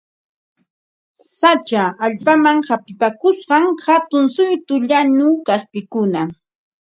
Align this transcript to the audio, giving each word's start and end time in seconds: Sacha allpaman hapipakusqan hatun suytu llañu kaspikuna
Sacha 1.39 1.83
allpaman 2.07 2.57
hapipakusqan 2.67 3.63
hatun 3.85 4.23
suytu 4.35 4.73
llañu 4.89 5.27
kaspikuna 5.47 6.21